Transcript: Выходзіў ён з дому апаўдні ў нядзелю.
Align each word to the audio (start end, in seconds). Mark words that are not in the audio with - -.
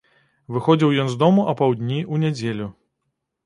Выходзіў 0.55 0.95
ён 1.03 1.11
з 1.11 1.19
дому 1.21 1.45
апаўдні 1.55 2.01
ў 2.13 2.27
нядзелю. 2.27 2.67